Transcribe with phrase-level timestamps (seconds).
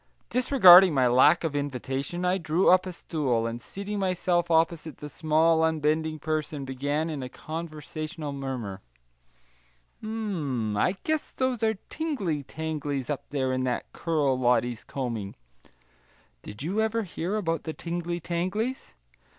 [0.31, 5.09] Disregarding my lack of invitation, I drew up a stool, and seating myself opposite the
[5.09, 8.81] small unbending person, began in a conversational murmur:
[10.01, 15.35] "M m, I guess those are tingly tanglies up there in that curl Lottie's combing;
[16.41, 18.95] did you ever hear about the tingly tanglies?